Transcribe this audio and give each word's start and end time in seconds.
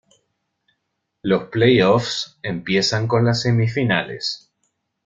Los 1.21 1.49
play-offs 1.49 2.39
empiezan 2.41 3.07
con 3.07 3.23
las 3.23 3.43
semifinales. 3.43 4.51